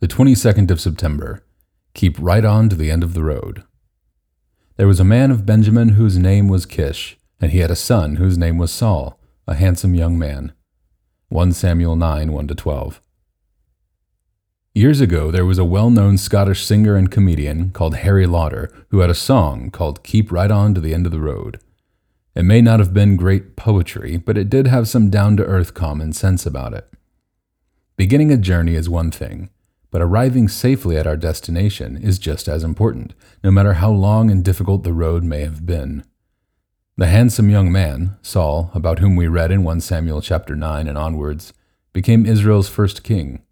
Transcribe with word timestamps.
The 0.00 0.08
22nd 0.08 0.70
of 0.70 0.80
September. 0.80 1.44
Keep 1.92 2.16
right 2.18 2.42
on 2.42 2.70
to 2.70 2.74
the 2.74 2.90
end 2.90 3.04
of 3.04 3.12
the 3.12 3.22
road. 3.22 3.64
There 4.78 4.86
was 4.86 4.98
a 4.98 5.04
man 5.04 5.30
of 5.30 5.44
Benjamin 5.44 5.90
whose 5.90 6.16
name 6.16 6.48
was 6.48 6.64
Kish, 6.64 7.18
and 7.38 7.52
he 7.52 7.58
had 7.58 7.70
a 7.70 7.76
son 7.76 8.16
whose 8.16 8.38
name 8.38 8.56
was 8.56 8.72
Saul, 8.72 9.20
a 9.46 9.56
handsome 9.56 9.94
young 9.94 10.18
man. 10.18 10.54
1 11.28 11.52
Samuel 11.52 11.96
9 11.96 12.32
1 12.32 12.48
12. 12.48 13.02
Years 14.72 15.02
ago, 15.02 15.30
there 15.30 15.44
was 15.44 15.58
a 15.58 15.66
well 15.66 15.90
known 15.90 16.16
Scottish 16.16 16.64
singer 16.64 16.96
and 16.96 17.10
comedian 17.10 17.70
called 17.70 17.96
Harry 17.96 18.24
Lauder 18.24 18.72
who 18.88 19.00
had 19.00 19.10
a 19.10 19.14
song 19.14 19.70
called 19.70 20.02
Keep 20.02 20.32
Right 20.32 20.50
On 20.50 20.72
to 20.72 20.80
the 20.80 20.94
End 20.94 21.04
of 21.04 21.12
the 21.12 21.20
Road. 21.20 21.60
It 22.34 22.44
may 22.44 22.62
not 22.62 22.80
have 22.80 22.94
been 22.94 23.16
great 23.16 23.54
poetry, 23.54 24.16
but 24.16 24.38
it 24.38 24.48
did 24.48 24.66
have 24.66 24.88
some 24.88 25.10
down 25.10 25.36
to 25.36 25.44
earth 25.44 25.74
common 25.74 26.14
sense 26.14 26.46
about 26.46 26.72
it. 26.72 26.90
Beginning 27.98 28.32
a 28.32 28.38
journey 28.38 28.76
is 28.76 28.88
one 28.88 29.10
thing, 29.10 29.50
but 29.90 30.02
arriving 30.02 30.48
safely 30.48 30.96
at 30.96 31.06
our 31.06 31.16
destination 31.16 31.96
is 31.96 32.18
just 32.18 32.48
as 32.48 32.62
important, 32.62 33.14
no 33.42 33.50
matter 33.50 33.74
how 33.74 33.90
long 33.90 34.30
and 34.30 34.44
difficult 34.44 34.84
the 34.84 34.92
road 34.92 35.24
may 35.24 35.40
have 35.40 35.66
been. 35.66 36.04
The 36.96 37.06
handsome 37.06 37.48
young 37.48 37.72
man, 37.72 38.16
Saul, 38.22 38.70
about 38.74 38.98
whom 38.98 39.16
we 39.16 39.26
read 39.26 39.50
in 39.50 39.64
1 39.64 39.80
Samuel 39.80 40.20
chapter 40.20 40.54
9 40.54 40.86
and 40.86 40.98
onwards, 40.98 41.52
became 41.92 42.26
Israel's 42.26 42.68
first 42.68 43.02
king. 43.02 43.42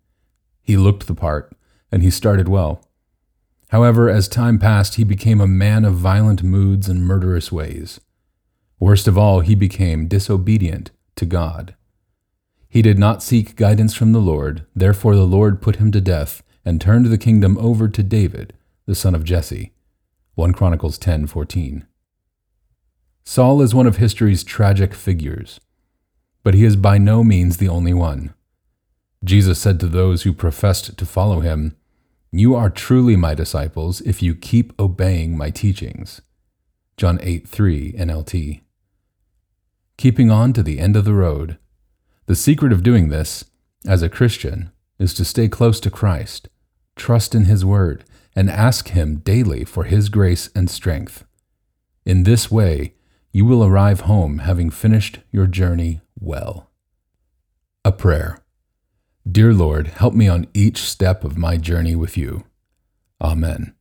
He 0.63 0.77
looked 0.77 1.07
the 1.07 1.15
part, 1.15 1.57
and 1.91 2.03
he 2.03 2.11
started 2.11 2.49
well. 2.49 2.85
However, 3.71 4.09
as 4.09 4.29
time 4.29 4.59
passed, 4.59 4.95
he 4.95 5.05
became 5.05 5.41
a 5.41 5.47
man 5.47 5.85
of 5.85 5.95
violent 5.95 6.43
moods 6.43 6.89
and 6.89 7.07
murderous 7.07 7.51
ways. 7.51 8.01
Worst 8.79 9.09
of 9.09 9.19
all, 9.19 9.41
he 9.41 9.55
became 9.55 10.09
disobedient 10.09 10.91
to 11.17 11.27
God. 11.27 11.75
He 12.69 12.83
did 12.83 12.99
not 12.99 13.23
seek 13.23 13.57
guidance 13.57 13.95
from 13.95 14.13
the 14.13 14.21
Lord, 14.21 14.67
therefore 14.77 15.15
the 15.15 15.25
Lord 15.27 15.63
put 15.63 15.77
him 15.77 15.91
to 15.93 16.01
death 16.01 16.43
and 16.65 16.81
turned 16.81 17.07
the 17.07 17.19
kingdom 17.19 17.57
over 17.59 17.89
to 17.89 18.03
David, 18.03 18.53
the 18.87 18.95
son 18.95 19.15
of 19.15 19.25
Jesse. 19.25 19.73
1 20.35 20.53
Chronicles 20.53 20.99
10:14. 20.99 21.85
Saul 23.25 23.63
is 23.63 23.75
one 23.75 23.87
of 23.87 23.97
history's 23.97 24.45
tragic 24.45 24.95
figures, 24.95 25.61
but 26.43 26.55
he 26.55 26.65
is 26.65 26.77
by 26.77 26.99
no 26.99 27.25
means 27.25 27.57
the 27.57 27.69
only 27.69 27.95
one. 27.95 28.35
Jesus 29.25 29.59
said 29.59 29.81
to 29.81 29.87
those 29.87 30.23
who 30.23 30.33
professed 30.33 30.97
to 30.97 31.07
follow 31.07 31.41
him, 31.41 31.75
You 32.31 32.55
are 32.55 32.71
truly 32.71 33.17
my 33.17 33.35
disciples 33.35 34.01
if 34.03 34.23
you 34.23 34.35
keep 34.35 34.79
obeying 34.79 35.37
my 35.37 35.51
teachings. 35.51 36.21
John 36.97 37.19
8 37.23 37.49
3 37.49 37.93
NLT. 37.93 38.61
Keeping 39.97 40.31
on 40.31 40.53
to 40.53 40.63
the 40.63 40.79
end 40.79 40.97
of 40.97 41.05
the 41.05 41.15
road. 41.15 41.59
The 42.29 42.37
secret 42.37 42.75
of 42.75 42.83
doing 42.83 43.09
this, 43.09 43.47
as 43.87 44.03
a 44.03 44.11
Christian, 44.11 44.71
is 44.99 45.15
to 45.15 45.25
stay 45.25 45.49
close 45.49 45.81
to 45.81 45.91
Christ, 45.91 46.51
trust 46.95 47.35
in 47.35 47.47
His 47.47 47.65
Word, 47.65 48.05
and 48.37 48.51
ask 48.51 48.89
Him 48.89 49.21
daily 49.21 49.65
for 49.65 49.85
His 49.85 50.11
grace 50.11 50.51
and 50.55 50.69
strength. 50.69 51.25
In 52.05 52.25
this 52.25 52.51
way, 52.51 52.93
you 53.33 53.47
will 53.47 53.65
arrive 53.65 54.01
home 54.01 54.41
having 54.41 54.69
finished 54.69 55.21
your 55.33 55.47
journey 55.47 56.03
well. 56.21 56.69
A 57.83 57.93
prayer. 57.93 58.45
Dear 59.27 59.55
Lord, 59.55 59.87
help 59.87 60.13
me 60.13 60.29
on 60.29 60.49
each 60.53 60.83
step 60.83 61.25
of 61.25 61.39
my 61.39 61.57
journey 61.57 61.97
with 61.97 62.19
you. 62.19 62.45
Amen. 63.23 63.75